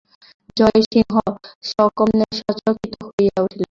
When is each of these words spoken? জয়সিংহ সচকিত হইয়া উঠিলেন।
জয়সিংহ 0.57 1.15
সচকিত 2.37 2.93
হইয়া 3.07 3.37
উঠিলেন। 3.43 3.59